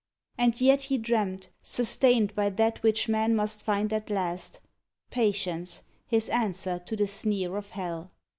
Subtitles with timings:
[0.35, 4.59] And yet he dreamt, Sustained by that which man must find at last—
[5.11, 8.09] Patience, his answer to the sneer of Hell.